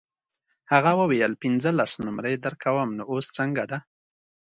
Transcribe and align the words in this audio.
هغه 0.71 0.91
وویل 1.01 1.33
پنځلس 1.43 1.91
نمرې 2.05 2.33
درکوم 2.45 2.89
نو 2.97 3.03
اوس 3.11 3.25
څنګه 3.37 3.63
ده. 3.71 3.79